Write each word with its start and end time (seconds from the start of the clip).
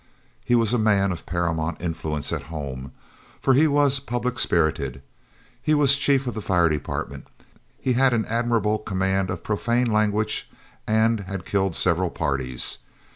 He 0.43 0.55
was 0.55 0.73
a 0.73 0.79
man 0.79 1.11
of 1.11 1.27
paramount 1.27 1.79
influence 1.79 2.33
at 2.33 2.41
home, 2.49 2.91
for 3.39 3.53
he 3.53 3.67
was 3.67 3.99
public 3.99 4.39
spirited, 4.39 5.03
he 5.61 5.75
was 5.75 5.95
chief 5.95 6.25
of 6.25 6.33
the 6.33 6.41
fire 6.41 6.69
department, 6.69 7.27
he 7.79 7.93
had 7.93 8.11
an 8.11 8.25
admirable 8.25 8.79
command 8.79 9.29
of 9.29 9.43
profane 9.43 9.93
language, 9.93 10.49
and 10.87 11.19
had 11.19 11.45
killed 11.45 11.75
several 11.75 12.09
"parties." 12.09 12.79